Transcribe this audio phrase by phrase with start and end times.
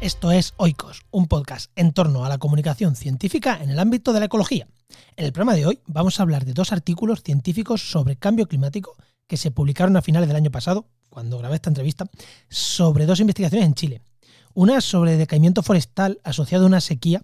[0.00, 4.20] Esto es Oikos, un podcast en torno a la comunicación científica en el ámbito de
[4.20, 4.66] la ecología.
[5.14, 8.96] En el programa de hoy vamos a hablar de dos artículos científicos sobre cambio climático
[9.26, 12.08] que se publicaron a finales del año pasado, cuando grabé esta entrevista,
[12.48, 14.02] sobre dos investigaciones en Chile.
[14.54, 17.22] Una sobre decaimiento forestal asociado a una sequía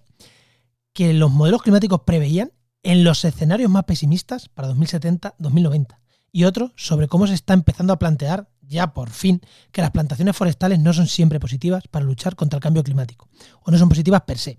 [0.92, 2.52] que los modelos climáticos preveían
[2.82, 5.96] en los escenarios más pesimistas para 2070-2090.
[6.30, 9.40] Y otro sobre cómo se está empezando a plantear ya por fin
[9.72, 13.28] que las plantaciones forestales no son siempre positivas para luchar contra el cambio climático,
[13.62, 14.58] o no son positivas per se.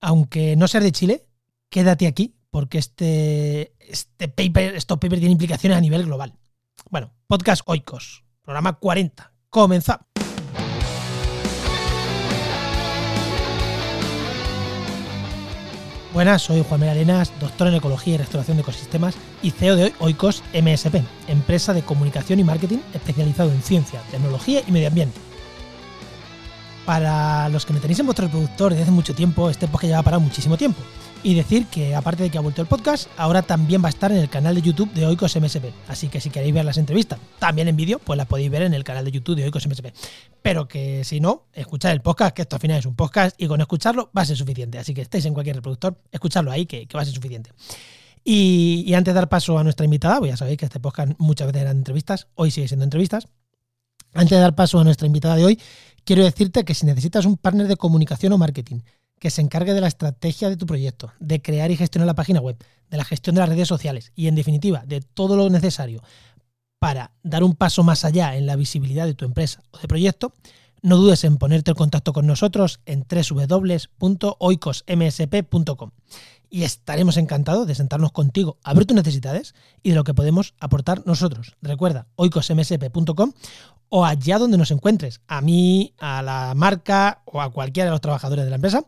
[0.00, 1.26] Aunque no seas de Chile,
[1.68, 6.34] quédate aquí porque este, este paper, estos papers tienen implicaciones a nivel global.
[6.90, 9.32] Bueno, podcast Oikos, programa 40.
[9.50, 10.07] Comenzamos.
[16.18, 19.94] Buenas, soy Juan Mera Arenas, doctor en Ecología y Restauración de Ecosistemas y CEO de
[20.00, 20.96] Oikos MSP,
[21.28, 25.20] empresa de comunicación y marketing especializado en ciencia, tecnología y medio ambiente.
[26.84, 30.02] Para los que me tenéis en vuestro reproductor desde hace mucho tiempo, este podcast lleva
[30.02, 30.80] parado muchísimo tiempo.
[31.24, 34.12] Y decir que, aparte de que ha vuelto el podcast, ahora también va a estar
[34.12, 35.66] en el canal de YouTube de Oikos MSP.
[35.88, 38.72] Así que si queréis ver las entrevistas también en vídeo, pues las podéis ver en
[38.72, 39.86] el canal de YouTube de Oikos MSP.
[40.42, 43.48] Pero que si no, escuchad el podcast, que esto al final es un podcast y
[43.48, 44.78] con escucharlo va a ser suficiente.
[44.78, 47.50] Así que estéis en cualquier reproductor, escuchadlo ahí, que, va a ser suficiente.
[48.22, 51.12] Y, y, antes de dar paso a nuestra invitada, pues ya sabéis que este podcast
[51.18, 53.28] muchas veces eran entrevistas, hoy sigue siendo entrevistas.
[54.14, 55.60] Antes de dar paso a nuestra invitada de hoy,
[56.04, 58.80] quiero decirte que si necesitas un partner de comunicación o marketing,
[59.18, 62.40] que se encargue de la estrategia de tu proyecto, de crear y gestionar la página
[62.40, 62.56] web,
[62.90, 66.02] de la gestión de las redes sociales y, en definitiva, de todo lo necesario
[66.78, 70.32] para dar un paso más allá en la visibilidad de tu empresa o de proyecto,
[70.80, 75.90] no dudes en ponerte en contacto con nosotros en www.oicosmsp.com
[76.50, 80.54] y estaremos encantados de sentarnos contigo a ver tus necesidades y de lo que podemos
[80.60, 81.56] aportar nosotros.
[81.60, 83.32] Recuerda, oicosmsp.com
[83.88, 88.00] o allá donde nos encuentres, a mí, a la marca o a cualquiera de los
[88.00, 88.84] trabajadores de la empresa,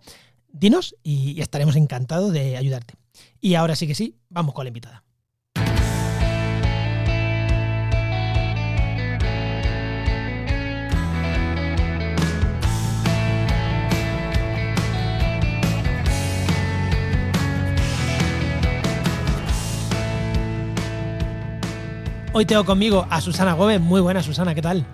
[0.52, 2.94] dinos y estaremos encantados de ayudarte.
[3.40, 5.04] Y ahora sí que sí, vamos con la invitada.
[22.32, 23.80] Hoy tengo conmigo a Susana Gómez.
[23.80, 24.86] Muy buena, Susana, ¿qué tal?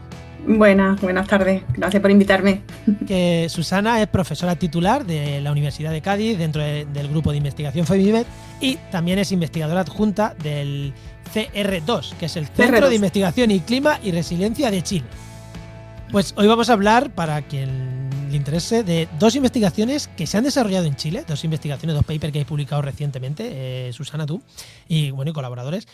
[0.46, 1.62] Buenas, buenas tardes.
[1.74, 2.62] Gracias por invitarme.
[3.06, 7.36] Que Susana es profesora titular de la Universidad de Cádiz dentro de, del grupo de
[7.36, 8.26] investigación FEMIBET
[8.60, 10.94] y también es investigadora adjunta del
[11.34, 12.88] CR2, que es el Centro CR2.
[12.88, 15.06] de Investigación y Clima y Resiliencia de Chile.
[16.10, 17.95] Pues hoy vamos a hablar, para quien
[18.30, 22.32] le interese, de dos investigaciones que se han desarrollado en Chile, dos investigaciones, dos papers
[22.32, 24.42] que he publicado recientemente, eh, Susana, tú,
[24.88, 25.86] y bueno, y colaboradores,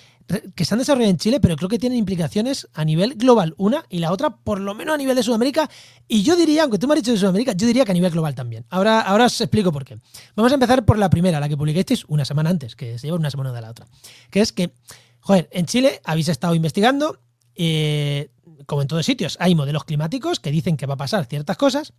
[0.54, 3.84] que se han desarrollado en Chile, pero creo que tienen implicaciones a nivel global, una
[3.88, 5.68] y la otra, por lo menos a nivel de Sudamérica,
[6.08, 8.10] y yo diría, aunque tú me has dicho de Sudamérica, yo diría que a nivel
[8.10, 8.64] global también.
[8.70, 9.98] Ahora, ahora os explico por qué.
[10.34, 13.18] Vamos a empezar por la primera, la que publicasteis una semana antes, que se lleva
[13.18, 13.86] una semana de la otra,
[14.30, 14.72] que es que,
[15.20, 17.18] joder, en Chile habéis estado investigando,
[17.54, 18.30] eh,
[18.66, 21.92] como en todos sitios, hay modelos climáticos que dicen que va a pasar ciertas cosas,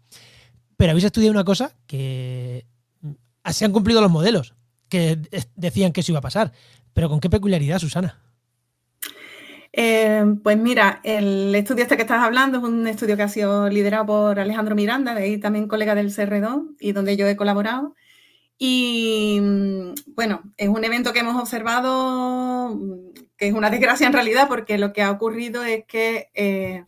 [0.78, 2.66] pero habéis estudiado una cosa que
[3.52, 4.56] se han cumplido los modelos
[4.90, 5.20] que
[5.56, 6.52] decían que eso iba a pasar.
[6.94, 8.20] Pero ¿con qué peculiaridad, Susana?
[9.76, 13.70] Eh, pues mira, el estudio este que estás hablando es un estudio que ha sido
[13.70, 17.96] liderado por Alejandro Miranda, de ahí también colega del CR2 y donde yo he colaborado.
[18.60, 19.40] Y
[20.16, 22.80] bueno, es un evento que hemos observado,
[23.38, 26.86] que es una desgracia en realidad, porque lo que ha ocurrido es que eh,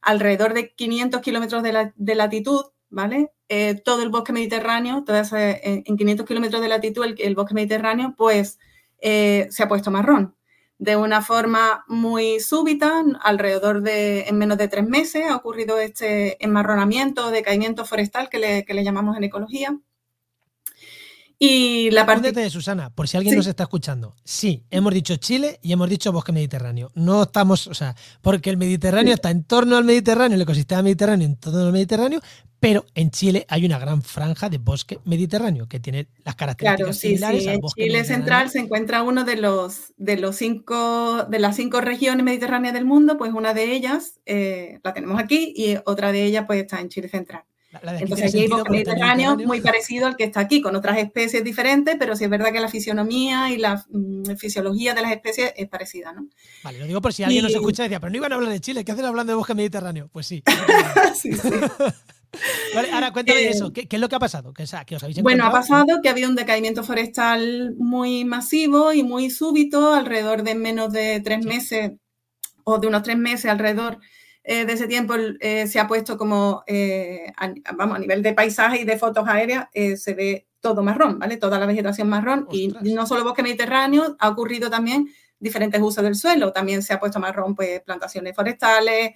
[0.00, 3.32] alrededor de 500 kilómetros de, la, de, latitud, ¿vale?
[3.48, 8.58] Eh, todo el bosque mediterráneo, ese, en 500 kilómetros de latitud, el, bosque mediterráneo, pues
[9.00, 10.34] eh, se ha puesto marrón.
[10.78, 16.42] De una forma muy súbita, alrededor de, en menos de tres meses, ha ocurrido este
[16.44, 19.76] enmarronamiento, decaimiento forestal que le, que le llamamos en ecología.
[21.38, 22.32] Y la parte.
[22.32, 23.36] de Susana, por si alguien sí.
[23.36, 24.14] nos está escuchando.
[24.24, 26.90] Sí, hemos dicho Chile y hemos dicho bosque mediterráneo.
[26.94, 29.14] No estamos, o sea, porque el Mediterráneo sí.
[29.14, 32.20] está en torno al Mediterráneo, el ecosistema mediterráneo en todo el Mediterráneo,
[32.60, 36.92] pero en Chile hay una gran franja de bosque mediterráneo que tiene las características claro,
[36.92, 37.48] sí, similares sí.
[37.48, 41.54] al En bosque Chile central se encuentra uno de los de los cinco de las
[41.54, 46.10] cinco regiones mediterráneas del mundo, pues una de ellas eh, la tenemos aquí y otra
[46.10, 47.44] de ellas pues está en Chile central.
[47.82, 51.96] Entonces aquí hay bosque mediterráneo muy parecido al que está aquí, con otras especies diferentes,
[51.98, 55.68] pero sí es verdad que la fisionomía y la mm, fisiología de las especies es
[55.68, 56.28] parecida, ¿no?
[56.62, 57.48] Vale, lo digo por si alguien y...
[57.48, 59.36] nos escucha y decía, pero no iban a hablar de Chile, ¿qué hacen hablando de
[59.36, 60.08] bosque mediterráneo?
[60.12, 60.42] Pues sí.
[61.14, 61.48] sí, sí.
[62.74, 63.72] Vale, ahora cuéntame eh, eso.
[63.72, 64.52] ¿Qué, ¿Qué, es lo que ha pasado?
[64.52, 68.92] ¿Qué, que os habéis bueno, ha pasado que ha habido un decaimiento forestal muy masivo
[68.92, 71.92] y muy súbito, alrededor de menos de tres meses
[72.64, 73.98] o de unos tres meses alrededor
[74.50, 76.64] eh, de ese tiempo se ha puesto como,
[77.76, 81.36] vamos, a nivel de paisaje y de fotos aéreas, se ve todo marrón, ¿vale?
[81.36, 82.48] Toda la vegetación marrón.
[82.50, 85.08] Y no solo bosque mediterráneo, ha ocurrido también
[85.38, 86.52] diferentes usos del suelo.
[86.52, 89.12] También se ha puesto marrón, pues, plantaciones forestales,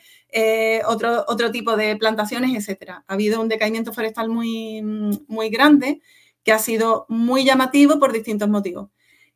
[0.86, 3.04] otro, otro tipo de plantaciones, etcétera.
[3.08, 6.00] Ha habido un decaimiento forestal muy, muy grande
[6.44, 8.90] que ha sido muy llamativo por distintos motivos.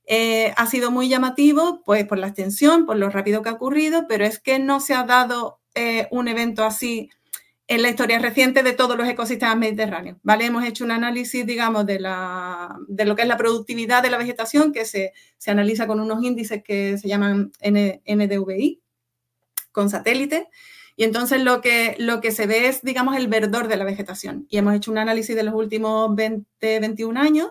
[0.06, 4.06] Eh, ha sido muy llamativo, pues por la extensión, por lo rápido que ha ocurrido,
[4.08, 7.10] pero es que no se ha dado eh, un evento así
[7.68, 10.18] en la historia reciente de todos los ecosistemas mediterráneos.
[10.22, 10.46] ¿vale?
[10.46, 14.18] Hemos hecho un análisis, digamos, de, la, de lo que es la productividad de la
[14.18, 18.80] vegetación, que se, se analiza con unos índices que se llaman NDVI,
[19.72, 20.48] con satélite.
[20.96, 24.46] Y entonces lo que, lo que se ve es, digamos, el verdor de la vegetación.
[24.48, 27.50] Y hemos hecho un análisis de los últimos 20, 21 años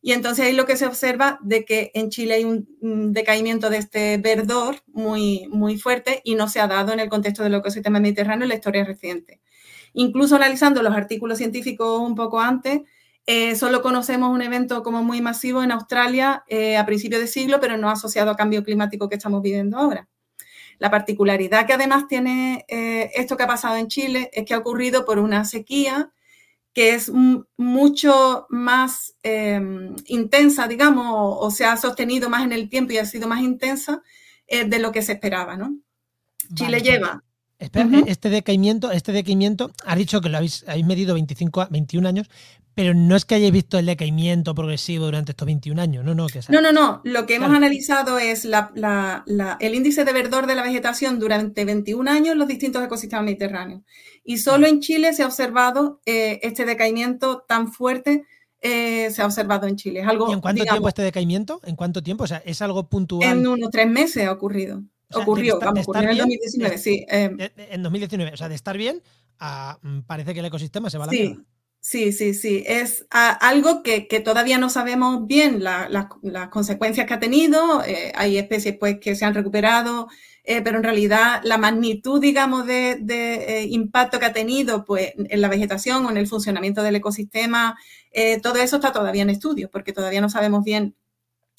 [0.00, 3.78] y entonces ahí lo que se observa de que en Chile hay un decaimiento de
[3.78, 7.98] este verdor muy, muy fuerte y no se ha dado en el contexto del ecosistema
[7.98, 9.40] mediterráneo en la historia reciente.
[9.94, 12.82] Incluso analizando los artículos científicos un poco antes,
[13.26, 17.58] eh, solo conocemos un evento como muy masivo en Australia eh, a principios de siglo,
[17.60, 20.08] pero no asociado al cambio climático que estamos viviendo ahora.
[20.78, 24.58] La particularidad que además tiene eh, esto que ha pasado en Chile es que ha
[24.58, 26.12] ocurrido por una sequía
[26.78, 27.10] que es
[27.56, 33.04] mucho más em, intensa, digamos, o, se ha sostenido más en el tiempo y ha
[33.04, 34.00] sido más intensa
[34.46, 35.76] eh, de lo que se esperaba, ¿no?
[36.54, 37.24] Chile lleva
[37.58, 42.08] Espera, este decaimiento, este decaimiento, has dicho que lo habéis, habéis medido 25 a 21
[42.08, 42.30] años,
[42.76, 46.28] pero no es que hayáis visto el decaimiento progresivo durante estos 21 años, no, no.
[46.28, 47.00] Que no, no, no.
[47.02, 52.32] Lo que hemos analizado es el índice de verdor de la vegetación durante 21 años
[52.34, 53.82] en los distintos ecosistemas mediterráneos.
[54.28, 58.24] Y solo en Chile se ha observado eh, este decaimiento tan fuerte.
[58.60, 60.02] Eh, se ha observado en Chile.
[60.02, 61.60] algo, ¿Y en cuánto tiempo este decaimiento?
[61.64, 62.24] ¿En cuánto tiempo?
[62.24, 63.38] O sea, ¿es algo puntual?
[63.38, 64.82] En unos tres meses ha ocurrido
[65.14, 67.06] ocurrió, vamos, ocurrió en 2019, sí.
[67.08, 67.38] Em.
[67.56, 69.02] en 2019, o sea, de estar bien,
[69.82, 71.38] mm, parece que el ecosistema se va a la sí.
[71.80, 72.64] Sí, sí, sí.
[72.66, 77.82] Es algo que, todavía no sabemos bien las consecuencias que ha tenido.
[77.84, 80.08] Eh, hay especies pues, que se han recuperado,
[80.44, 85.40] eh, pero en realidad la magnitud, digamos, de, eh, impacto que ha tenido pues, en
[85.40, 87.78] la vegetación o en el funcionamiento del ecosistema,
[88.42, 90.96] todo eso está todavía en estudio, porque todavía no sabemos bien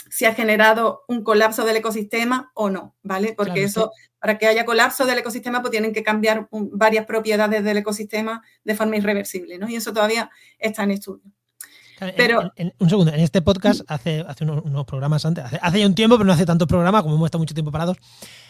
[0.10, 3.34] si ha generado un colapso del ecosistema o no, ¿vale?
[3.38, 7.78] Porque eso, para que haya colapso del ecosistema, pues tienen que cambiar varias propiedades del
[7.78, 9.70] ecosistema de forma irreversible, ¿no?
[9.70, 11.32] Y eso todavía está en estudio.
[12.16, 16.18] Pero, un segundo, en este podcast, hace, hace unos, programas antes, hace, ya un tiempo,
[16.18, 17.98] pero no hace tantos programas, como hemos estado mucho tiempo parados,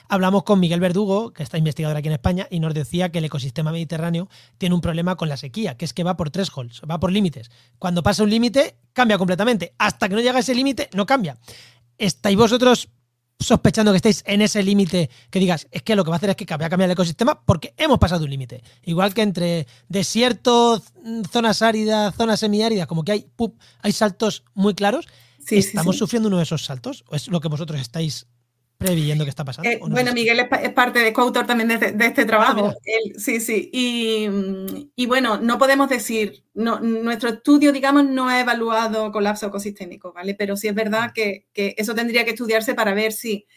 [0.08, 3.26] hablamos con Miguel Verdugo, que está investigador aquí en España, y nos decía que el
[3.26, 6.82] ecosistema mediterráneo tiene un problema con la sequía, que es que va por tres holes,
[6.90, 7.50] va por límites.
[7.80, 9.74] Cuando pasa un límite, cambia completamente.
[9.78, 11.38] Hasta que no llega a ese límite, no cambia.
[11.98, 12.90] ¿Estáis vosotros
[13.40, 16.30] sospechando que estéis en ese límite que digas, es que lo que va a hacer
[16.30, 18.64] es que va a cambiar el ecosistema porque hemos pasado un límite.
[18.84, 20.84] Igual que entre desiertos,
[21.32, 23.28] zonas áridas, zonas semiáridas, como que hay,
[23.82, 25.08] hay saltos muy claros.
[25.50, 27.04] ¿Estamos sufriendo uno de esos saltos?
[27.08, 28.28] ¿O es lo que vosotros estáis
[28.80, 29.70] previendo que está pasando.
[29.70, 32.68] Eh, bueno, Miguel es, parte de coautor también de, este trabajo.
[32.70, 33.70] Ah, sí, sí.
[33.74, 40.34] Y, bueno, no podemos decir, no, nuestro estudio, digamos, no ha evaluado colapso ecosistémico, ¿vale?
[40.34, 43.48] Pero sí es verdad que, eso tendría que estudiarse para ver si,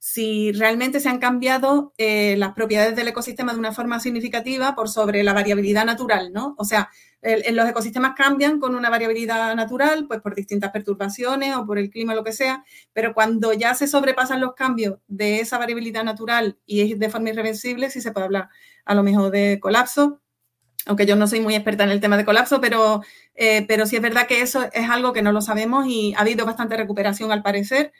[0.00, 4.88] si realmente se han cambiado eh, las propiedades del ecosistema de una forma significativa por
[4.88, 6.56] sobre la variabilidad natural, ¿no?
[6.58, 6.90] O sea,
[7.22, 12.14] los ecosistemas cambian con una variabilidad natural, pues por distintas perturbaciones o por el clima,
[12.14, 16.80] lo que sea, pero cuando ya se sobrepasan los cambios de esa variabilidad natural y
[16.80, 18.48] es de forma irreversible, sí se puede hablar
[18.84, 20.20] a lo mejor de colapso,
[20.86, 23.02] aunque yo no soy muy experta en el tema de colapso, pero,
[23.34, 26.20] eh, pero sí es verdad que eso es algo que no lo sabemos y ha
[26.20, 27.92] habido bastante recuperación al parecer,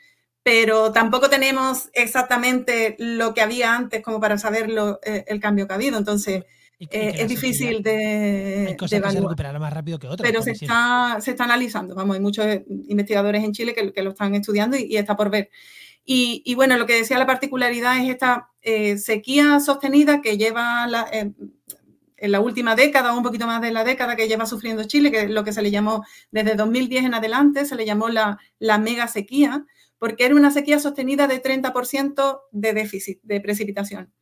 [0.43, 4.69] pero tampoco tenemos exactamente lo que había antes como para saber
[5.05, 5.99] eh, el cambio que ha habido.
[5.99, 6.45] Entonces,
[6.91, 10.29] eh, es difícil de, hay cosas que se más rápido que otras.
[10.29, 12.47] Pero se está, se está analizando, vamos, hay muchos
[12.89, 15.51] investigadores en Chile que, lo están estudiando y, está por ver.
[16.05, 21.31] Y, bueno, lo que decía la particularidad es esta eh, sequía sostenida que lleva eh,
[22.17, 25.13] en la última década o un poquito más de la década que lleva sufriendo Chile,
[25.13, 28.39] que es lo que se le llamó desde 2010 en adelante, se le llamó la,
[28.59, 29.65] la mega sequía,
[29.99, 34.13] porque era una sequía sostenida de 30% de déficit de precipitación.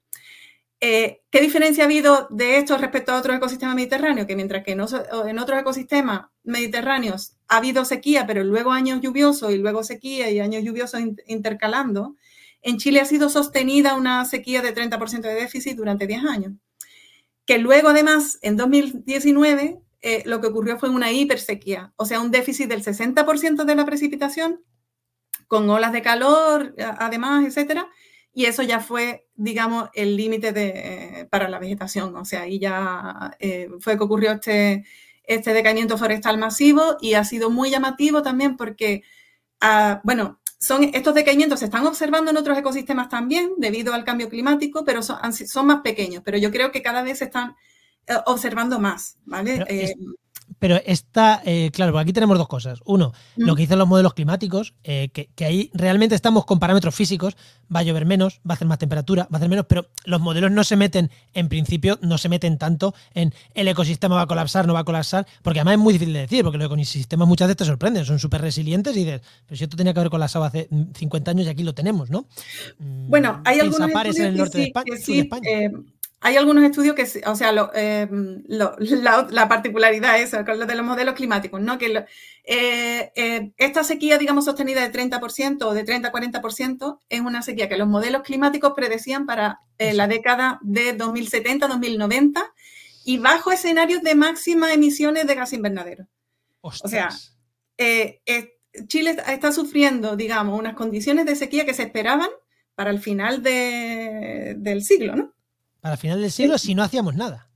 [0.82, 4.26] Eh, ¿Qué diferencia ha habido de esto respecto a otros ecosistemas mediterráneos?
[4.26, 9.58] Que mientras que en, otros ecosistemas mediterráneos ha habido sequía, pero luego años lluviosos y
[9.58, 12.16] luego sequía y años lluviosos intercalando,
[12.62, 16.52] en Chile ha sido sostenida una sequía de 30% de déficit durante 10 años.
[17.44, 22.30] Que luego, además, en 2019, eh, lo que ocurrió fue una hipersequía, o sea, un
[22.30, 24.62] déficit del 60% de la precipitación,
[25.46, 27.88] con olas de calor, además, etcétera,
[28.32, 32.14] y eso ya fue, digamos, el límite para la vegetación.
[32.16, 34.84] O sea, ahí ya eh, fue que ocurrió este,
[35.24, 39.02] este decaimiento forestal masivo y ha sido muy llamativo también porque,
[39.60, 44.28] ah, bueno, son, estos decaimientos se están observando en otros ecosistemas también debido al cambio
[44.28, 46.22] climático, pero son, son más pequeños.
[46.24, 47.56] Pero yo creo que cada vez se están
[48.06, 49.64] eh, observando más, ¿vale?
[50.60, 52.80] Pero está, eh, claro, aquí tenemos dos cosas.
[52.84, 57.36] Uno, lo que dicen los modelos climáticos, eh, que, ahí realmente estamos con parámetros físicos,
[57.74, 60.20] va a llover menos, va a hacer más temperatura, va a hacer menos, pero los
[60.20, 64.26] modelos no se meten, en principio, no se meten tanto en el ecosistema va a
[64.26, 67.26] colapsar, no va a colapsar, porque además es muy difícil de decir, porque los ecosistemas
[67.26, 70.10] muchas veces te sorprenden, son súper resilientes y dices, pero si esto tenía que haber
[70.10, 72.26] colapsado hace 50 años y aquí lo tenemos, ¿no?
[72.78, 73.88] Bueno, hay algunos
[74.18, 74.92] en el norte de España.
[76.20, 80.84] Eh, hay algunos estudios que, o sea, em, la, particularidad es con lo de los
[80.84, 81.78] modelos climáticos, ¿no?
[81.78, 82.04] Que
[82.44, 87.78] eh, eh, esta sequía, digamos, sostenida de 30% o de 30-40% es una sequía que
[87.78, 92.52] los modelos climáticos predecían para eh, la década de 2070-2090
[93.04, 96.06] y bajo escenarios de máximas emisiones de gas invernadero.
[96.60, 97.08] O sea,
[98.86, 102.28] Chile está sufriendo, digamos, unas condiciones de sequía que se esperaban
[102.74, 105.34] para el final del siglo, ¿no?
[105.80, 107.48] Para final del siglo, si no hacíamos nada.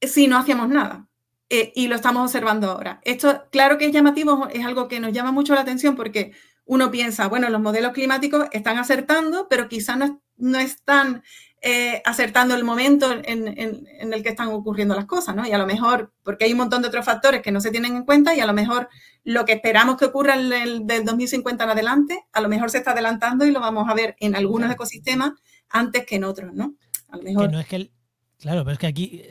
[0.00, 1.08] Si no hacíamos nada.
[1.50, 3.00] Eh, y lo estamos observando ahora.
[3.04, 6.32] Esto, claro que es llamativo, es algo que nos llama mucho la atención porque
[6.66, 9.96] uno piensa, bueno, los modelos climáticos están acertando, pero quizás
[10.36, 11.22] no, están
[11.62, 15.46] eh, acertando el momento en, el que están ocurriendo las cosas, ¿no?
[15.46, 17.96] Y a lo mejor, porque hay un montón de otros factores que no se tienen
[17.96, 18.90] en cuenta y a lo mejor
[19.24, 22.90] lo que esperamos que ocurra el, del 2050 en adelante, a lo mejor se está
[22.90, 25.32] adelantando y lo vamos a ver en algunos ecosistemas
[25.70, 26.74] antes que en otros, ¿no?
[27.10, 27.90] No es que
[28.38, 29.22] claro, pero es que aquí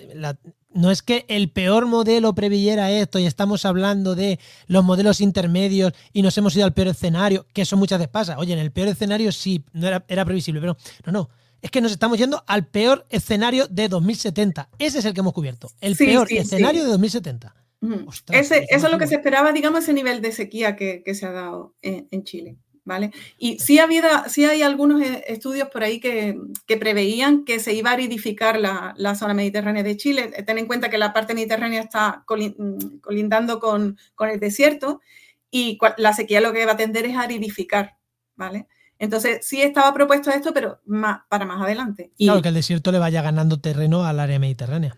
[0.74, 5.94] no es que el peor modelo preveyera esto y estamos hablando de los modelos intermedios
[6.14, 8.38] y nos hemos ido al peor escenario, que eso muchas veces pasa.
[8.38, 11.30] Oye, en el peor escenario sí, no era, era previsible, pero no, no.
[11.62, 14.70] Es que nos estamos yendo al peor escenario de 2070.
[14.78, 15.72] Ese es el que hemos cubierto.
[15.82, 17.56] El peor escenario de 2070.
[18.32, 21.32] ese, eso es lo que se esperaba, digamos, ese nivel de sequía que, se ha
[21.32, 22.58] dado en Chile.
[22.88, 23.12] ¿Vale?
[23.38, 26.40] Y sí, había, sí hay algunos eh, estudios por ahí que,
[26.80, 30.32] preveían que se iba a aridificar la, zona mediterránea de Chile.
[30.36, 35.02] Eh, ten en cuenta que la parte mediterránea está mm, colindando con, el desierto
[35.52, 37.98] y la sequía lo que va a tender es a aridificar,
[38.36, 38.68] ¿vale?
[39.00, 40.80] Entonces, sí estaba propuesto esto, pero
[41.30, 42.12] para más adelante.
[42.18, 44.98] Claro, que el desierto le vaya ganando terreno al área mediterránea.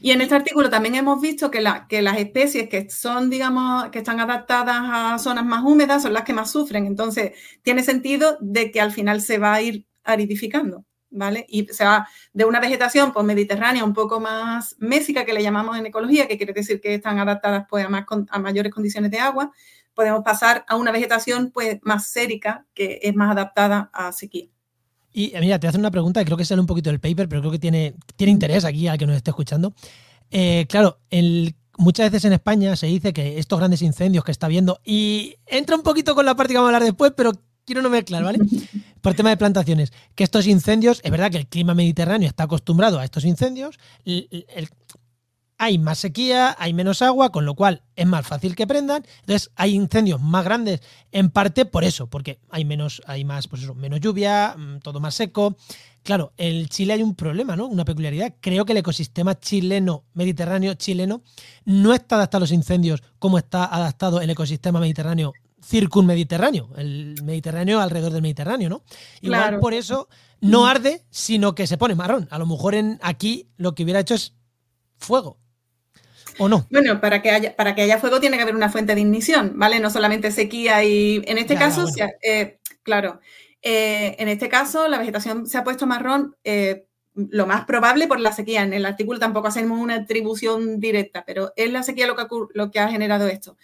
[0.00, 4.20] Y en este artículo también hemos visto que, las especies que son, digamos, que están
[4.20, 6.86] adaptadas a zonas más húmedas son las que más sufren.
[6.86, 11.46] Entonces, tiene sentido de que al final se va a ir aridificando, ¿vale?
[11.48, 15.76] Y se va de una vegetación pues, mediterránea un poco más mésica, que le llamamos
[15.78, 19.18] en ecología, que quiere decir que están adaptadas pues, a, más, a mayores condiciones de
[19.18, 19.52] agua,
[19.94, 24.48] podemos pasar a una vegetación pues, más sérica, que es más adaptada a sequía.
[25.16, 27.40] Y mira, te hace una pregunta que creo que sale un poquito del paper, pero
[27.40, 29.72] creo que tiene, tiene interés aquí al que nos esté escuchando.
[30.30, 30.98] Eh, claro,
[31.78, 35.74] muchas veces en España se dice que estos grandes incendios que está viendo, y entra
[35.74, 37.32] un poquito con la parte que vamos a hablar después, pero
[37.64, 38.40] quiero no mezclar, ¿vale?
[39.00, 42.98] Por tema de plantaciones, que estos incendios, es verdad que el clima mediterráneo está acostumbrado
[42.98, 44.68] a estos incendios, el,
[45.58, 49.04] hay más sequía, hay menos agua, con lo cual es más fácil que prendan.
[49.20, 50.80] Entonces hay incendios más grandes
[51.12, 55.00] en parte por eso, porque hay menos, hay más, pues eso, menos lluvia, mm, todo
[55.00, 55.56] más seco.
[56.02, 57.66] Claro, en Chile hay un problema, ¿no?
[57.66, 58.34] Una peculiaridad.
[58.40, 61.22] Creo que el ecosistema chileno, mediterráneo chileno,
[61.64, 65.32] no está adaptado a los incendios como está adaptado el ecosistema mediterráneo
[65.64, 68.82] circunmediterráneo, el Mediterráneo alrededor del Mediterráneo, ¿no?
[69.20, 70.08] Igual por eso
[70.40, 72.28] no arde, sino que se pone marrón.
[72.30, 74.34] A lo mejor en aquí lo que hubiera hecho es
[74.96, 75.38] fuego.
[76.38, 76.66] ¿O no?
[76.70, 79.52] Bueno, para que, haya, para que haya fuego tiene que haber una fuente de ignición,
[79.56, 79.80] ¿vale?
[79.80, 81.86] No solamente sequía y en este caso,
[82.22, 83.20] eh, claro,
[83.62, 88.20] eh, en este caso la vegetación se ha puesto marrón eh, lo más probable por
[88.20, 88.62] la sequía.
[88.62, 92.70] En el artículo tampoco hacemos una atribución directa, pero es la sequía lo que, lo
[92.70, 93.56] que ha generado esto.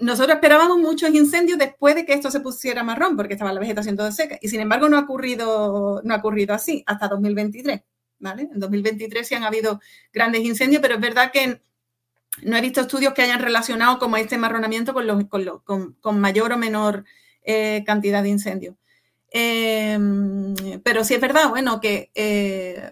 [0.00, 3.96] nosotros esperábamos muchos incendios después de que esto se pusiera marrón, porque estaba la vegetación
[3.96, 7.82] toda seca, y sin embargo no ha ocurrido, no ha ocurrido así hasta 2023.
[8.18, 8.48] ¿vale?
[8.52, 9.80] En 2023 sí han habido
[10.12, 11.60] grandes incendios, pero es verdad que
[12.42, 17.04] no he visto estudios que hayan relacionado como este marronamiento con, con, mayor o menor
[17.42, 18.76] eh, cantidad de incendios.
[19.30, 22.90] Em, pero sí es verdad, bueno, que eh,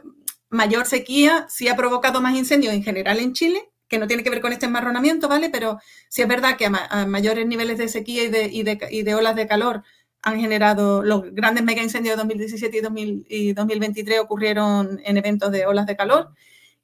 [0.50, 4.30] mayor sequía sí ha provocado más incendios en general en Chile, que no tiene que
[4.30, 5.50] ver con este marronamiento, ¿vale?
[5.50, 8.46] Pero sí es verdad que a, mayores niveles de sequía y de,
[8.90, 9.82] y de, olas de calor
[10.22, 15.66] han generado los grandes mega incendios de 2017 y, y 2023 ocurrieron en eventos de
[15.66, 16.30] olas de calor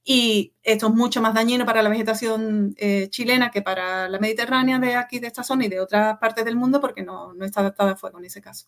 [0.05, 4.79] y esto es mucho más dañino para la vegetación eh, chilena que para la mediterránea
[4.79, 7.93] de aquí, de esta zona y de otras partes del mundo, porque no, está adaptada
[7.93, 8.67] a fuego en ese caso.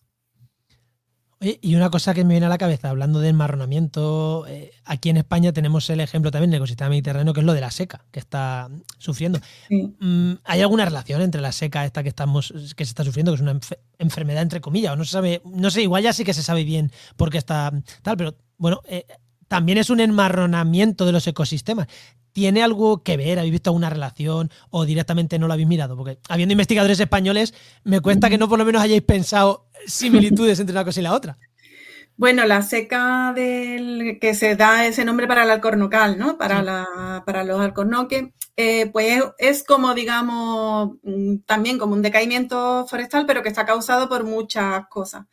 [1.39, 5.17] y una cosa que me viene a la cabeza, hablando de enmarronamiento, eh, aquí en
[5.17, 8.19] España tenemos el ejemplo también del ecosistema mediterráneo, que es lo de la seca, que
[8.19, 9.39] está sufriendo.
[9.69, 13.35] Mm, ¿Hay alguna relación entre la seca esta que estamos, que se está sufriendo, que
[13.35, 13.59] es una
[13.97, 14.93] enfermedad entre comillas?
[14.93, 17.39] O no se sabe, no sé, igual ya sí que se sabe bien por qué
[17.39, 17.71] está
[18.03, 19.05] tal, pero bueno, eh,
[19.53, 21.85] también es un enmarronamiento de los ecosistemas.
[22.31, 23.37] ¿Tiene algo que ver?
[23.37, 25.95] ¿Habéis visto alguna relación o directamente no lo habéis mirado?
[25.95, 30.73] Porque habiendo investigadores españoles, me cuenta que no por lo menos hayáis pensado similitudes entre
[30.73, 31.37] una cosa y la otra.
[32.17, 36.35] Bueno, la seca del que se da ese nombre para el alcornocal, ¿no?
[36.39, 42.87] Para, la, para los alcornoques, eh, pues es como, digamos, mm, también como un decaimiento
[42.87, 45.27] forestal, pero que está causado por muchas cosas.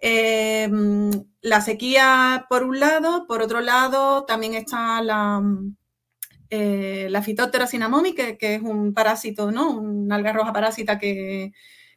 [0.00, 1.10] Eh, mm,
[1.42, 5.42] la sequía por un lado, por otro lado también está la,
[6.50, 9.70] eh, la Phytophthora cinnamomum, que, es un parásito, ¿no?
[9.70, 11.52] Un alga roja parásita que,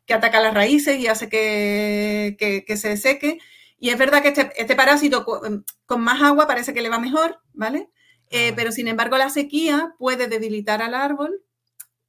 [0.09, 3.39] ataca las raíces y hace que, se seque.
[3.79, 5.65] Y es verdad que este, este parásito con,
[6.01, 7.89] más agua parece que le va mejor, ¿vale?
[8.29, 8.53] Eh, ah.
[8.55, 11.41] pero sin embargo la sequía puede debilitar al árbol,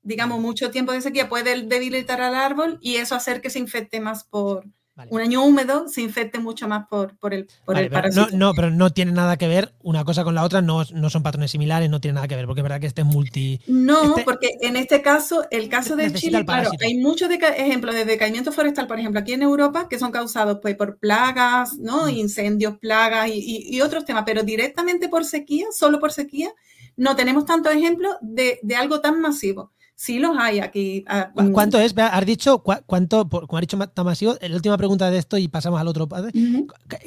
[0.03, 4.01] digamos, mucho tiempo de sequía puede debilitar al árbol y eso hacer que se infecte
[4.01, 4.67] más por,
[5.11, 8.29] un año húmedo se infecte mucho más por, por el, por el parásito.
[8.31, 11.11] No, no, pero no tiene nada que ver una cosa con la otra, no, no
[11.11, 13.61] son patrones similares, no tiene nada que ver, porque es verdad que este es multi.
[13.67, 18.05] No, este porque en este caso, el caso de Chile, claro, hay muchos ejemplos de
[18.05, 22.07] decaimiento forestal, por ejemplo, aquí en Europa, que son causados pues, por plagas, ¿no?
[22.07, 22.11] Mm.
[22.11, 26.53] Incendios, plagas y, y, otros temas, pero directamente por sequía, solo por sequía,
[26.97, 29.73] no tenemos tantos ejemplos de, de algo tan masivo.
[29.97, 31.05] Sí los hay aquí.
[31.07, 31.31] Ah.
[31.53, 31.95] ¿Cuánto es?
[31.97, 35.89] Has dicho, ¿cuánto, como ha dicho Tamasio, la última pregunta de esto y pasamos al
[35.89, 36.33] otro padre.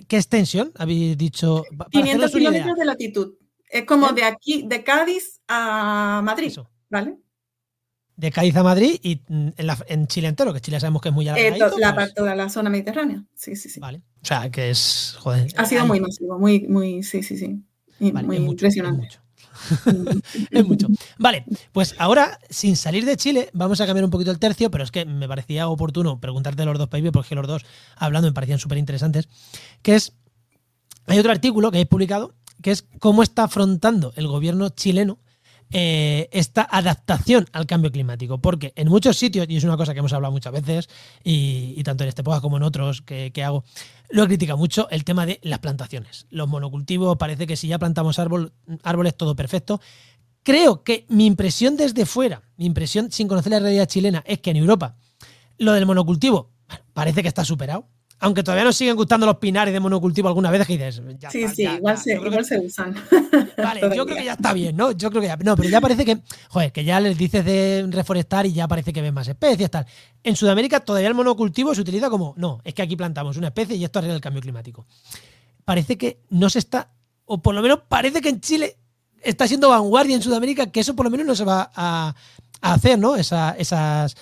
[0.07, 1.63] ¿Qué extensión habéis dicho?
[1.91, 3.33] 500 kilómetros de latitud.
[3.69, 6.53] Es como de aquí, de Cádiz a Madrid,
[6.89, 7.17] ¿vale?
[8.15, 9.49] De Cádiz a Madrid y mm,
[9.87, 11.77] en, Chile entero, que Chile sabemos que es muy alargadito.
[11.77, 13.81] la pues toda la zona mediterránea, sí, sí, sí.
[13.81, 14.01] Vale.
[14.21, 15.53] O sea, que es, joder.
[15.57, 17.61] Ha sido muy masivo, muy, muy, sí, sí, sí.
[17.99, 19.19] muy impresionante.
[20.51, 20.87] es mucho.
[21.17, 24.83] Vale, pues ahora, sin salir de Chile, vamos a cambiar un poquito el tercio, pero
[24.83, 27.65] es que me parecía oportuno preguntarte los dos países, porque los dos,
[27.95, 29.27] hablando, me parecían súper interesantes,
[29.81, 30.13] que es,
[31.05, 35.19] hay otro artículo que he publicado, que es cómo está afrontando el gobierno chileno
[35.71, 38.39] eh, esta adaptación al cambio climático.
[38.39, 40.89] Porque en muchos sitios, y es una cosa que hemos hablado muchas veces,
[41.23, 43.63] y, tanto en este podcast como en otros que, hago,
[44.09, 46.25] lo critica mucho el tema de las plantaciones.
[46.29, 48.53] Los monocultivos, parece que si ya plantamos árbol,
[48.83, 49.81] árboles, todo perfecto.
[50.43, 54.51] Creo que mi impresión desde fuera, mi impresión sin conocer la realidad chilena, es que
[54.51, 54.95] en Europa
[55.57, 56.51] lo del monocultivo
[56.93, 57.87] parece que está superado
[58.19, 61.01] aunque todavía nos siguen gustando los pinares de monocultivo algunas veces que dices.
[61.29, 62.95] sí, sí, igual, se, usan.
[63.57, 64.91] Vale, yo creo que ya está bien, ¿no?
[64.91, 65.37] Yo creo que ya.
[65.37, 66.17] No, pero ya parece que.
[66.49, 69.85] Joder, que ya les dices de reforestar y ya parece que ven más especies, tal.
[70.23, 72.33] En Sudamérica todavía el monocultivo se utiliza como.
[72.37, 74.87] No, es que aquí plantamos una especie y esto arregla el cambio climático.
[75.63, 76.89] Parece que no se está.
[77.25, 78.77] O por lo menos parece que en Chile
[79.21, 82.15] está siendo vanguardia en Sudamérica, que eso por lo menos no se va a,
[82.61, 83.15] hacer, ¿no?
[83.15, 84.15] esas,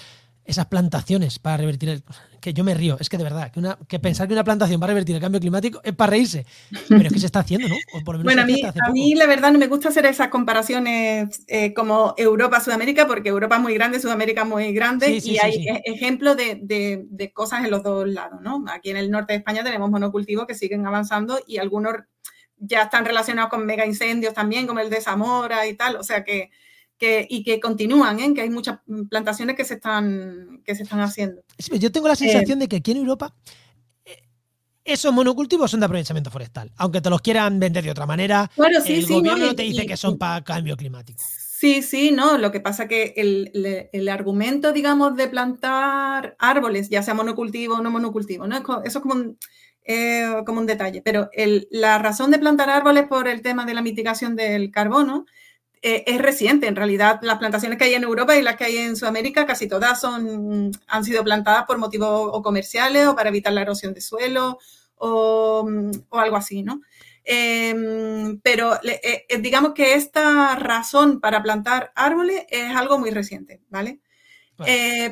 [0.45, 2.03] esas plantaciones para revertir el
[2.39, 4.79] que yo me río, es que de verdad, que, una, que pensar que una plantación
[4.79, 6.45] va a revertir el cambio climático es para reírse,
[6.87, 7.75] pero es que se está haciendo, ¿no?
[8.23, 12.13] bueno, a mí, a mí la verdad no me gusta hacer esas comparaciones eh, como
[12.17, 16.59] Europa-Sudamérica, porque Europa es muy grande, Sudamérica es muy grande, y hay e, ejemplos de,
[16.61, 18.63] de, cosas en los dos lados, ¿no?
[18.69, 21.95] Aquí en el norte de España tenemos monocultivos que siguen avanzando y algunos
[22.57, 26.23] ya están relacionados con mega incendios también, como el de Zamora y tal, o sea
[26.23, 26.51] que
[26.99, 28.33] y que continúan, ¿eh?
[28.33, 28.79] que hay muchas
[29.09, 31.41] plantaciones que se están, que se están haciendo.
[31.57, 33.35] Yo tengo la sensación eh, de que aquí en Europa
[34.05, 34.23] eh,
[34.83, 38.49] esos monocultivos son de aprovechamiento forestal, aunque te los quieran vender de otra manera.
[38.57, 41.21] el gobierno no, te dice que son para cambio climático.
[41.27, 42.37] Sí, sí, no.
[42.37, 47.91] Lo que pasa que el, argumento, digamos, de plantar árboles, ya sea monocultivo o no
[47.91, 48.57] monocultivo, ¿no?
[48.57, 49.37] Eso es como un,
[50.45, 51.01] como un detalle.
[51.01, 51.29] Pero
[51.71, 55.25] la razón de plantar árboles por el tema de la mitigación del carbono
[55.81, 56.67] eh, es reciente.
[56.67, 59.67] En realidad, las plantaciones que hay en Europa y las que hay en Sudamérica, casi
[59.67, 64.01] todas son, han sido plantadas por motivos o comerciales o para evitar la erosión de
[64.01, 64.57] suelo
[64.97, 65.67] o,
[66.11, 66.81] algo así, ¿no?
[67.23, 73.61] Em, pero eh, eh, digamos que esta razón para plantar árboles es algo muy reciente,
[73.69, 73.99] ¿vale?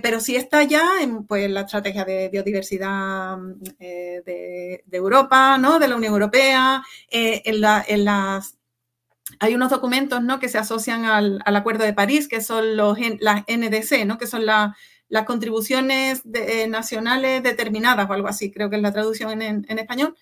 [0.01, 3.37] pero sí está ya en pues, la estrategia de biodiversidad
[3.77, 5.79] de, Europa, ¿no?
[5.79, 8.57] de la Unión Europea, en, en, las
[9.43, 10.39] hay unos documentos ¿no?
[10.39, 14.17] que se asocian al, Acuerdo de París, que son los, las NDC, ¿no?
[14.17, 14.73] que son las
[15.25, 20.15] contribuciones eh, nacionales determinadas o algo así, creo que es la traducción en, español,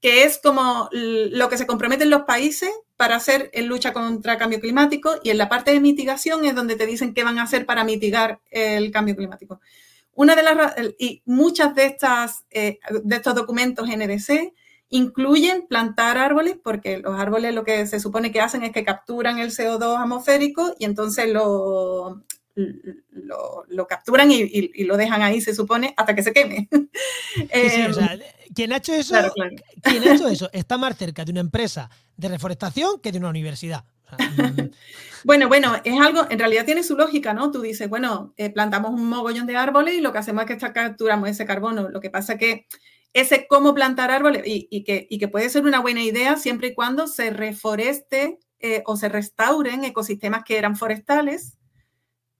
[0.00, 4.38] que es como lo que se comprometen los países para hacer en lucha contra el
[4.38, 7.42] cambio climático y en la parte de mitigación es donde te dicen qué van a
[7.42, 9.60] hacer para mitigar el cambio climático.
[10.14, 12.78] una de las y muchas de estas de
[13.16, 14.52] estos documentos NDC
[14.90, 19.38] incluyen plantar árboles porque los árboles lo que se supone que hacen es que capturan
[19.38, 22.22] el CO2 atmosférico y entonces lo,
[22.54, 26.68] lo, capturan y, lo dejan ahí, se supone, hasta que se queme.
[27.50, 27.92] Em,
[28.54, 29.14] quien ha hecho eso,
[29.82, 33.28] quien ha hecho eso está más cerca de una empresa de reforestación que de una
[33.28, 33.84] universidad.
[34.18, 34.70] Mm.
[35.24, 37.52] bueno, bueno, es algo, en realidad tiene su lógica, ¿no?
[37.52, 40.72] Tú dices, bueno, eh, plantamos un mogollón de árboles y lo que hacemos es que
[40.72, 41.88] capturamos ese carbono.
[41.88, 42.66] Lo que pasa es que
[43.12, 47.30] ese cómo plantar árboles y, que, puede ser una buena idea siempre y cuando se
[47.30, 51.56] reforeste eh, o se restauren ecosistemas que eran forestales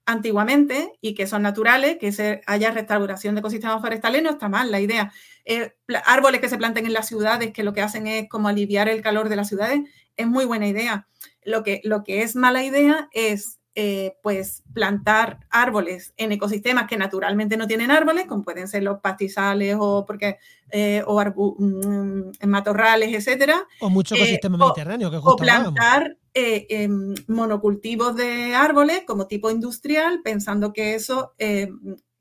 [0.07, 4.71] antiguamente y que son naturales, que se haya restauración de ecosistemas forestales, no está mal
[4.71, 5.13] la idea.
[5.45, 5.73] Eh,
[6.05, 9.03] árboles que se planten en las ciudades, que lo que hacen es como aliviar el
[9.03, 9.81] calor de las ciudades,
[10.17, 11.07] es muy buena idea.
[11.45, 16.99] Lo que, lo que es mala idea es eh, pues plantar árboles en ecosistemas que
[16.99, 20.37] naturalmente no tienen árboles, como pueden ser los pastizales o porque
[20.71, 21.19] eh, o
[21.59, 23.67] mm, matorrales, etcétera.
[23.81, 30.21] O mucho ecosistema mediterráneo que O plantar eh, em, monocultivos de árboles como tipo industrial,
[30.23, 31.33] pensando que eso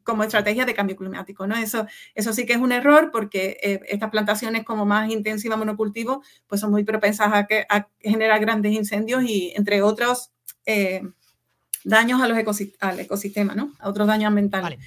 [0.06, 1.58] como estrategia de cambio climático, ¿no?
[1.58, 6.62] Eso, eso sí que es un error porque estas plantaciones como más intensivas monocultivos pues
[6.62, 10.32] son muy propensas a, que, a generar grandes incendios y entre otros
[11.84, 12.38] daños a los
[12.80, 13.74] al ecosistema, ¿no?
[13.80, 14.80] A otros daños ambientales.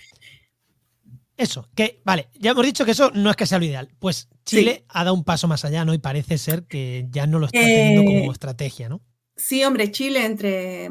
[1.36, 3.88] Eso, que, vale, ya hemos dicho que eso no es que sea lo ideal.
[3.98, 5.94] Pues Chile ha dado un paso más allá, ¿no?
[5.94, 9.00] Y parece ser que ya no lo está teniendo como eh, estrategia, ¿no?
[9.34, 10.84] Sí, hombre, Chile, entre,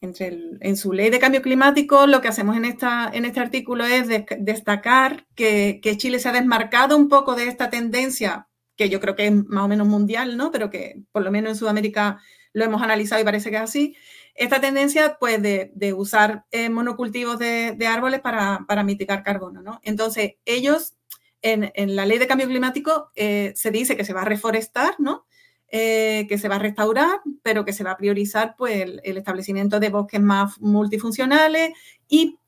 [0.00, 3.84] entre en su ley de cambio climático, lo que hacemos en, esta, en este artículo
[3.84, 4.06] es
[4.38, 9.16] destacar que, que, Chile se ha desmarcado un poco de esta tendencia, que yo creo
[9.16, 10.52] que es más o menos mundial, ¿no?
[10.52, 12.20] Pero que por lo menos en Sudamérica
[12.52, 13.96] lo hemos analizado y parece que es así,
[14.40, 19.60] esta tendencia pues, de, usar eh, monocultivos de, árboles para, mitigar carbono.
[19.60, 19.80] ¿no?
[19.82, 20.94] Entonces, ellos,
[21.42, 25.26] en, la ley de cambio climático, eh, se dice que se va a reforestar, ¿no?
[25.68, 29.78] Eh, que se va a restaurar, pero que se va a priorizar pues, el, establecimiento
[29.78, 31.72] de bosques más multifuncionales
[32.08, 32.38] y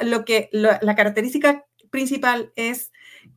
[0.00, 2.90] lo que, la característica principal es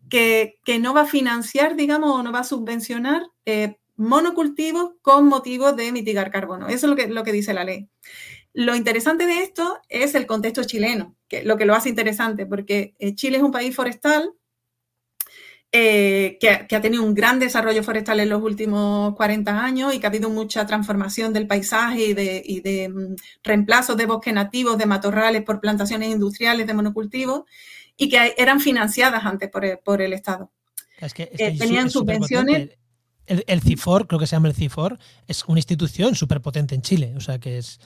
[0.09, 3.21] que, que, no va a financiar, digamos, o no va a subvencionar
[3.99, 6.67] monocultivos con motivo de mitigar carbono.
[6.67, 7.89] Eso es lo que, lo que dice la ley.
[8.53, 12.95] Lo interesante de esto es el contexto chileno, que lo que lo hace interesante, porque
[12.97, 14.33] eh, Chile es un país forestal
[15.71, 20.07] eh, que, ha tenido un gran desarrollo forestal en los últimos 40 años y que
[20.07, 24.77] ha habido mucha transformación del paisaje y de, y de mm, reemplazos de bosques nativos,
[24.77, 27.43] de matorrales por plantaciones industriales de monocultivos
[27.97, 30.51] y que eran financiadas antes por el, Estado.
[31.01, 32.71] Eh, tenían subvenciones
[33.29, 37.13] el, CIFOR, creo que se llama el CIFOR, es una institución súper potente en Chile.
[37.15, 37.79] O sea, que es.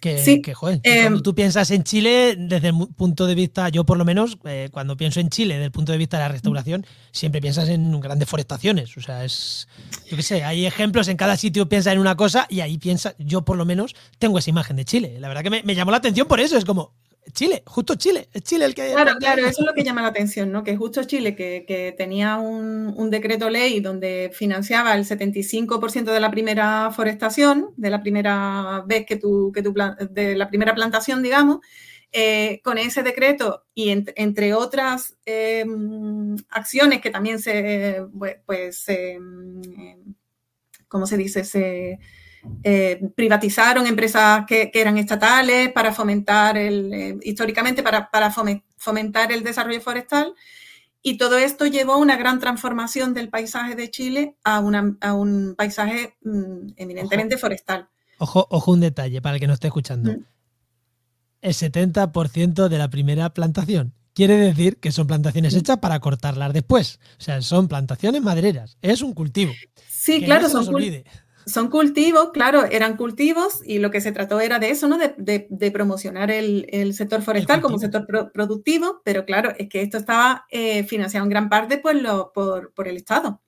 [0.00, 3.96] Que, joder, cuando em, tú piensas en Chile, desde el punto de vista, yo por
[3.96, 6.84] lo menos, eh, cuando pienso en Chile, desde el punto de vista de la restauración,
[7.12, 8.96] siempre piensas en grandes forestaciones.
[8.96, 9.68] O sea, es.
[10.10, 13.14] Yo qué sé, hay ejemplos, en cada sitio piensa en una cosa y ahí piensa,
[13.18, 15.18] yo por lo menos tengo esa imagen de Chile.
[15.20, 16.94] La verdad que me, me llamó la atención por eso, es como,
[17.32, 18.92] Chile, justo Chile, es Chile el que...
[18.92, 20.64] Claro, claro, eso es lo que llama la atención, ¿no?
[20.64, 26.90] Que justo Chile, que, tenía un, decreto ley donde financiaba el 75% de la primera
[26.90, 29.74] forestación, de la primera vez que tú, que tú
[30.10, 31.58] de la primera plantación, digamos,
[32.12, 38.04] eh, con ese decreto y entre otras em, acciones que también se,
[38.44, 39.62] pues, em,
[40.88, 41.44] ¿cómo se dice?
[41.44, 41.98] Se
[42.64, 48.10] eh, privatizaron empresas que, eran estatales para fomentar el, eh, históricamente para,
[48.76, 50.34] fomentar el desarrollo forestal.
[51.02, 56.16] Y todo esto llevó a una gran transformación del paisaje de Chile a, un paisaje
[56.22, 57.88] mm, eminentemente forestal.
[58.18, 60.12] Ojo, ojo un detalle para el que no esté escuchando.
[60.12, 60.24] Mm.
[61.42, 63.94] El 70% de la primera plantación.
[64.14, 65.58] Quiere decir que son plantaciones mm.
[65.58, 67.00] hechas para cortarlas después.
[67.18, 68.76] O sea, son plantaciones madereras.
[68.82, 69.52] Es un cultivo.
[69.88, 70.66] Sí, claro, son,
[71.46, 74.98] son cultivos, claro, eran cultivos y lo que se trató era de eso, ¿no?
[74.98, 80.84] De, promocionar el, sector forestal como sector productivo, pero claro, es que esto estaba eh,
[80.84, 83.40] financiado en gran parte por, lo, por, el Estado.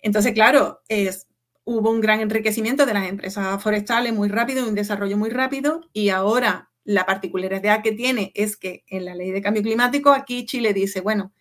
[0.00, 1.26] Entonces, claro, es,
[1.64, 6.10] hubo un gran enriquecimiento de las empresas forestales muy rápido, un desarrollo muy rápido y
[6.10, 10.72] ahora la particularidad que tiene es que en la ley de cambio climático aquí Chile
[10.72, 11.32] dice, bueno,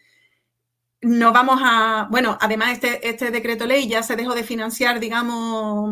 [1.06, 5.92] no vamos a, bueno, además este, este decreto ley ya se dejó de financiar, digamos,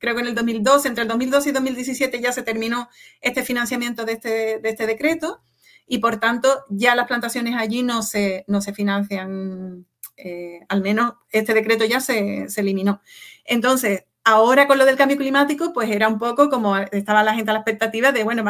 [0.00, 2.88] creo que en el 2012, entre el 2012 y 2017 ya se terminó
[3.20, 5.42] este financiamiento de este, de este decreto
[5.86, 9.84] y por tanto ya las plantaciones allí no se, no se financian,
[10.16, 13.02] eh, al menos este decreto ya se, se eliminó.
[13.44, 17.50] Entonces, ahora con lo del cambio climático, pues era un poco como estaba la gente
[17.50, 18.44] a la expectativa de, bueno,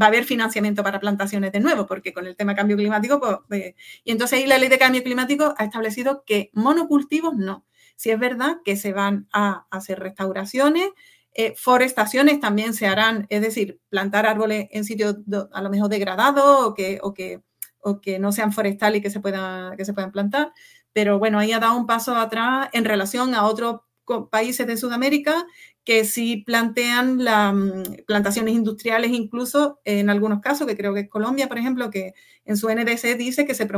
[0.00, 3.74] va a haber financiamiento para plantaciones de nuevo, porque con el tema cambio climático, pues,
[4.04, 7.66] y entonces ahí la ley de cambio climático ha establecido que monocultivos no.
[7.96, 10.90] Si es verdad que se van a hacer restauraciones,
[11.32, 15.16] eh, forestaciones también se harán, es decir, plantar árboles en sitios
[15.52, 17.42] a lo mejor degradados o que, o que,
[17.80, 20.52] o que no sean forestales y que se, puedan, que se puedan plantar.
[20.92, 23.82] Pero bueno, ahí ha dado un paso atrás en relación a otros
[24.30, 25.46] países de Sudamérica
[25.84, 31.08] que sí plantean las mm, plantaciones industriales, incluso en algunos casos, que creo que es
[31.08, 33.68] Colombia, por ejemplo, que en su NDC dice que se,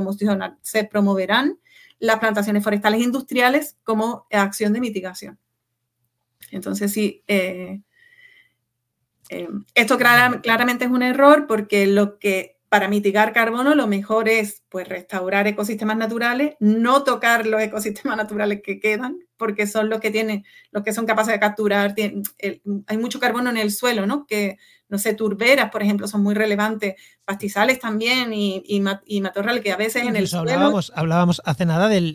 [0.62, 1.58] se promoverán
[1.98, 5.38] las plantaciones forestales industriales como acción de mitigación.
[6.50, 7.80] Entonces, sí, eh,
[9.28, 14.62] eh, esto claramente es un error porque lo que para mitigar carbono lo mejor es
[14.68, 20.12] pues restaurar ecosistemas naturales, no tocar los ecosistemas naturales que quedan, porque son los que
[20.12, 24.24] tienen, los que son capaces de capturar, hay mucho carbono en el suelo, ¿no?
[24.24, 24.56] Que,
[24.88, 29.76] no sé, turberas, por ejemplo, son muy relevantes, pastizales también y, y, matorral, que a
[29.76, 31.00] veces en el hablábamos, suelo...
[31.00, 32.14] Hablábamos hace nada del,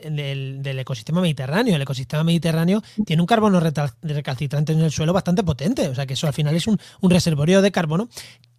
[0.63, 1.75] del, ecosistema mediterráneo.
[1.75, 6.13] El ecosistema mediterráneo tiene un carbono recalcitrante en el suelo bastante potente, o sea que
[6.13, 8.07] eso al final es un, un reservorio de carbono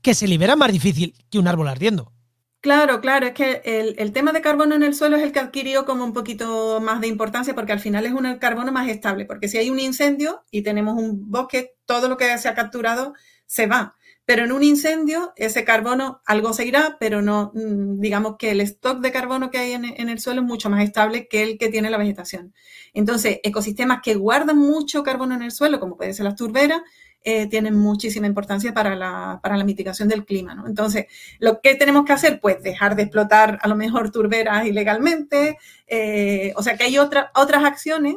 [0.03, 2.13] que se libera más difícil que un árbol ardiendo.
[2.61, 5.85] Claro, claro, es que el, tema de carbono en el suelo es el que adquirió
[5.85, 9.47] como un poquito más de importancia porque al final es un carbono más estable, porque
[9.47, 13.15] si hay un incendio y tenemos un bosque, todo lo que se ha capturado
[13.47, 13.95] se va.
[14.25, 18.61] Pero en un incendio, ese carbono algo se irá, pero no, mm, digamos que el
[18.61, 21.59] stock de carbono que hay en, en el suelo es mucho más estable que el
[21.59, 22.53] que tiene la vegetación.
[22.93, 26.83] Entonces, ecosistemas que guardan mucho carbono en el suelo, como puede ser las turberas,
[27.23, 30.55] eh, tienen muchísima importancia para la, para la mitigación del clima.
[30.55, 30.67] ¿no?
[30.67, 31.07] Entonces,
[31.39, 36.53] lo que tenemos que hacer, pues dejar de explotar a lo mejor turberas ilegalmente, eh,
[36.57, 38.17] o sea que hay otra, otras acciones,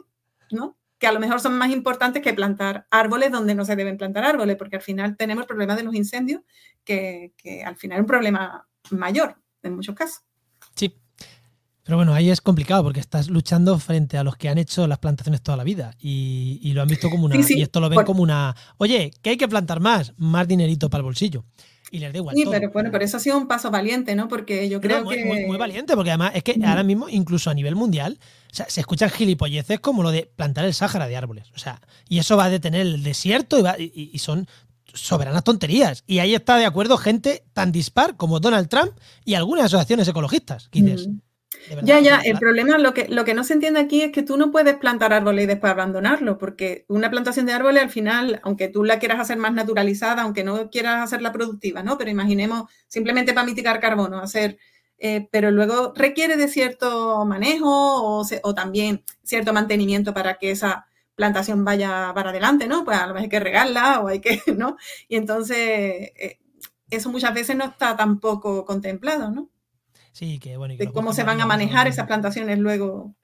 [0.52, 0.78] ¿no?
[1.00, 4.24] que a lo mejor son más importantes que plantar árboles donde no se deben plantar
[4.24, 6.42] árboles, porque al final tenemos el problema de los incendios,
[6.84, 10.24] que, que al final es un problema mayor en muchos casos.
[11.92, 14.98] Pero bueno, ahí es complicado porque estás luchando frente a los que han hecho las
[15.00, 17.36] plantaciones toda la vida y, lo han visto como una.
[17.36, 18.56] Y esto lo ven como una.
[18.78, 21.44] Oye, que hay que plantar más, más dinerito para el bolsillo.
[21.92, 22.34] Y les da igual.
[22.34, 24.30] Sí, pero bueno, pero eso ha sido un paso valiente, ¿no?
[24.30, 25.26] Porque yo creo que.
[25.26, 28.20] Muy, valiente, porque además es que ahora mismo, incluso a nivel mundial,
[28.54, 31.52] se escuchan gilipolleces como lo de plantar el Sáhara de árboles.
[31.54, 34.48] O sea, y eso va a detener el desierto y, y son
[34.94, 36.06] soberanas tonterías.
[36.08, 38.94] Y ahí está de acuerdo gente tan dispar como Donald Trump
[39.26, 40.70] y algunas asociaciones ecologistas.
[40.70, 41.10] Que dices,
[41.84, 44.38] ya, ya, el problema, lo que, lo que no se entiende aquí es que tú
[44.38, 48.68] no puedes plantar árboles y después abandonarlo, porque una plantación de árboles al final, aunque
[48.68, 51.98] tú la quieras hacer más naturalizada, aunque no quieras hacerla productiva, ¿no?
[51.98, 54.58] Pero imaginemos simplemente para mitigar carbono, hacer,
[54.98, 60.88] eh, pero luego requiere de cierto manejo o, o, también cierto mantenimiento para que esa
[61.16, 62.84] plantación vaya para adelante, ¿no?
[62.86, 64.78] Pues a lo mejor hay que regarla o hay que, ¿no?
[65.08, 66.40] Y entonces, eh,
[66.90, 69.50] eso muchas veces no está tampoco contemplado, ¿no?
[70.12, 70.76] Sí, que bueno.
[70.78, 73.16] de cómo se van a manejar esas plantaciones luego.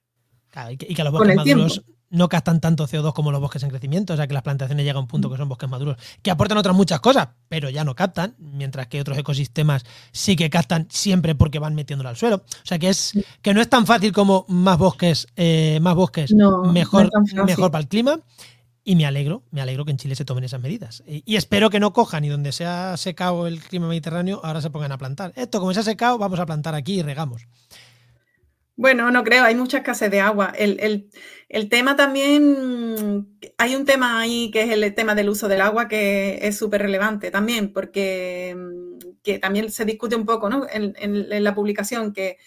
[0.50, 4.14] Claro, y, que, los bosques maduros no captan tanto CO2 como los bosques en crecimiento,
[4.14, 6.58] o sea que las plantaciones llegan a un punto que son bosques maduros, que aportan
[6.58, 11.36] otras muchas cosas, pero ya no captan, mientras que otros ecosistemas sí que captan siempre
[11.36, 12.38] porque van metiéndolo al suelo.
[12.38, 16.34] O sea que es que no es tan fácil como más bosques, eh, más bosques,
[16.72, 17.10] mejor,
[17.46, 18.20] mejor para el clima.
[18.90, 21.04] Y me alegro, me alegro que en Chile se tomen esas medidas.
[21.06, 24.70] Y, espero que no cojan y donde se ha secado el clima mediterráneo, ahora se
[24.70, 25.34] pongan a plantar.
[25.36, 27.50] Esto, como se ha secado, vamos a plantar aquí y regamos.
[28.78, 30.54] Bueno, no creo, hay mucha escasez de agua.
[30.56, 31.10] El,
[31.70, 36.40] tema también, hay un tema ahí que es el tema del uso del agua que
[36.44, 38.56] es súper relevante también, porque
[39.22, 40.66] que también se discute un poco ¿no?
[40.72, 42.38] en, la publicación que,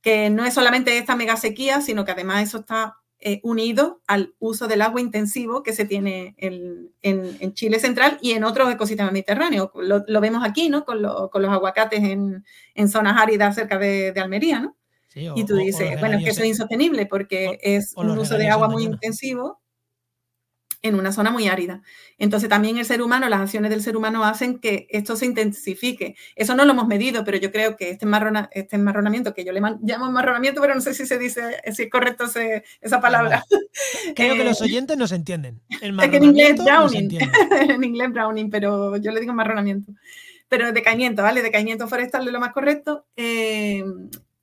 [0.00, 4.34] que no es solamente esta mega sequía, sino que además eso está eh, unido al
[4.38, 9.70] uso del agua intensivo que se tiene en, Chile central y en otros ecosistemas mediterráneos.
[9.74, 10.84] Lo, vemos aquí, ¿no?
[10.84, 14.76] Con, los aguacates en, zonas áridas cerca de, Almería, ¿no?
[15.12, 18.68] y tú dices, bueno, es que eso es insostenible porque es un uso de agua
[18.68, 19.59] muy intensivo
[20.82, 21.82] en una zona muy árida.
[22.18, 26.16] Entonces también el ser humano, las acciones del ser humano hacen que esto se intensifique.
[26.36, 28.06] Eso no lo hemos medido, pero yo creo que este,
[28.52, 31.90] este enmarronamiento, que yo le llamo enmarronamiento, pero no sé si se dice, si es
[31.90, 32.24] correcto
[32.80, 33.44] esa palabra.
[34.16, 35.60] Creo que los eh, oyentes nos entienden.
[35.80, 37.18] Es que en inglés browning,
[37.68, 39.92] en inglés browning, pero yo le digo enmarronamiento.
[40.48, 41.42] Pero decaimiento, ¿vale?
[41.42, 43.06] Decaimiento forestal es lo más correcto.
[43.16, 43.84] Eh,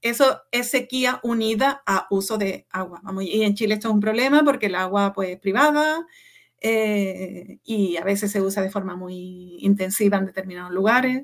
[0.01, 3.01] eso es sequía unida a uso de agua.
[3.21, 6.05] y en Chile esto es un problema porque el agua pues, es privada,
[6.59, 11.23] eh, y a veces se usa de forma muy intensiva en determinados lugares.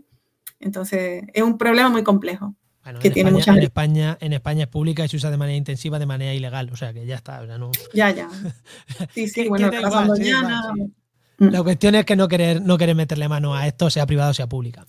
[0.59, 2.55] Entonces, es un problema muy complejo.
[2.99, 5.57] que en, tiene España, en, España, en España es pública y se usa de manera
[5.57, 6.69] intensiva, de manera ilegal.
[6.71, 7.45] O sea que ya está.
[7.93, 8.29] Ya, ya.
[9.13, 10.71] Sí, sí, bueno, pasando ya.
[11.39, 14.33] La cuestión es que no querer, no querer meterle mano a esto, sea privado o
[14.33, 14.85] sea pública.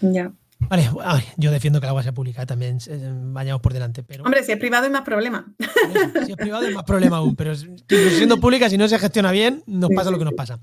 [0.00, 0.32] Ya.
[0.68, 0.90] Vale,
[1.36, 4.02] yo defiendo que el agua sea pública, también eh, vayamos por delante.
[4.02, 4.24] Pero...
[4.24, 5.46] Hombre, si es privado es más problema.
[6.24, 9.62] si es privado es más problema aún, pero siendo pública, si no se gestiona bien,
[9.66, 10.58] nos pasa lo que nos pasa.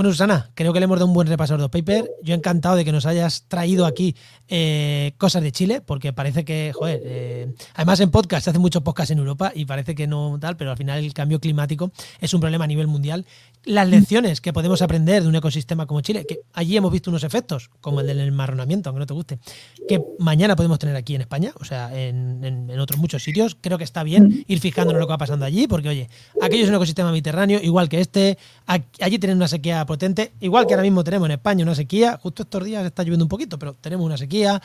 [0.00, 2.10] Bueno, Susana, creo que le hemos dado un buen repaso de paper.
[2.22, 4.16] Yo he encantado de que nos hayas traído aquí
[4.48, 8.82] eh, cosas de Chile, porque parece que, joder, eh, además en podcast, se hacen muchos
[8.82, 12.32] podcasts en Europa y parece que no tal, pero al final el cambio climático es
[12.32, 13.26] un problema a nivel mundial.
[13.64, 17.22] Las lecciones que podemos aprender de un ecosistema como Chile, que allí hemos visto unos
[17.22, 19.38] efectos, como el del enmarronamiento, aunque no te guste,
[19.86, 23.54] que mañana podemos tener aquí en España, o sea, en, otros muchos sitios.
[23.60, 26.08] Creo que está bien ir fijándonos lo que va pasando allí, porque, oye,
[26.40, 30.74] aquello es un ecosistema mediterráneo, igual que este, allí tienen una sequía potente, igual que
[30.74, 33.74] ahora mismo tenemos en España una sequía, justo estos días está lloviendo un poquito, pero
[33.74, 34.62] tenemos una sequía.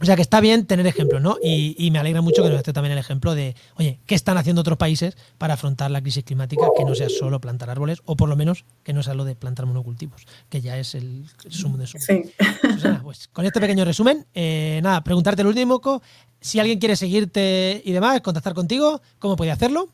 [0.00, 1.36] O sea que está bien tener ejemplos, ¿no?
[1.42, 4.62] Y, me alegra mucho que nos esté también el ejemplo de, oye, ¿qué están haciendo
[4.62, 6.68] otros países para afrontar la crisis climática?
[6.74, 9.34] Que no sea solo plantar árboles, o por lo menos que no sea lo de
[9.34, 12.02] plantar monocultivos, que ya es el, sumo de sumo.
[12.02, 12.32] Sí.
[13.02, 15.82] pues con este pequeño resumen, eh, nada, preguntarte el último,
[16.40, 19.90] si alguien quiere seguirte y demás, contactar contigo, ¿cómo puede hacerlo?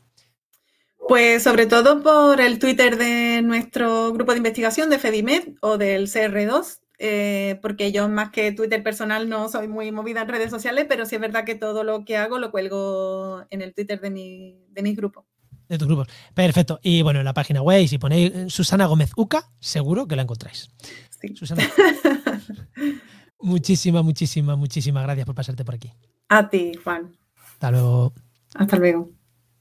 [1.07, 6.07] Pues sobre todo por el Twitter de nuestro grupo de investigación de FEDIMED o del
[6.07, 10.85] CR2, eh, porque yo más que Twitter personal no soy muy movida en redes sociales,
[10.89, 14.09] pero sí es verdad que todo lo que hago lo cuelgo en el Twitter de
[14.09, 15.25] mi, de mis grupos.
[15.67, 16.07] De tus grupos.
[16.33, 16.79] Perfecto.
[16.81, 20.69] Y bueno, en la página web, si ponéis Susana Gómez Uca, seguro que la encontráis.
[21.09, 21.35] Sí.
[21.35, 21.63] Susana.
[23.39, 25.91] muchísimas, muchísimas, muchísimas gracias por pasarte por aquí.
[26.29, 27.15] A ti, Juan.
[27.53, 28.13] Hasta luego.
[28.55, 29.09] Hasta luego.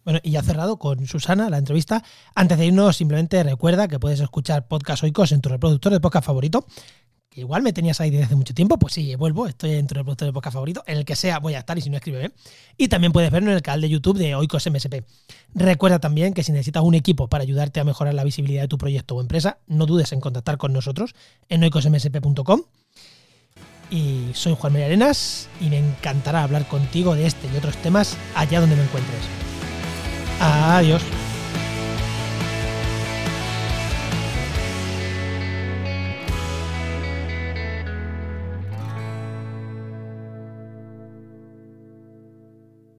[0.05, 2.05] Bueno, y ya cerrado con Susana la entrevista.
[2.35, 6.27] Antes de irnos, simplemente recuerda que puedes escuchar Podcast Oikos en tu reproductor de podcast
[6.27, 6.67] favorito.
[7.31, 9.95] Que igual me tenías ahí desde hace mucho tiempo, pues sí, vuelvo, estoy en tu
[9.95, 12.31] reproductor de podcast favorito, en el que sea voy a estar y si no escribe
[12.77, 15.03] Y también puedes verlo en el canal de YouTube de Oikos MSP.
[15.55, 18.79] Recuerda también que si necesitas un equipo para ayudarte a mejorar la visibilidad de tu
[18.79, 21.15] proyecto o empresa, no dudes en contactar con nosotros
[21.49, 22.63] en oikosmsp.com.
[23.91, 28.17] Y soy Juan María Arenas y me encantará hablar contigo de este y otros temas
[28.35, 29.54] allá donde me encuentres.
[30.41, 31.24] Adiós.